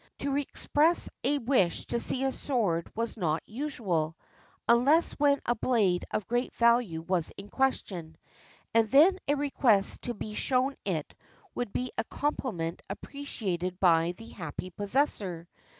[0.25, 4.17] To express a wish to see a sword was not usual,
[4.67, 8.17] unless when a blade of great value was in question;
[8.73, 11.13] and then a request to be shown it
[11.53, 15.47] would be a compliment appreciated by the happy possessor.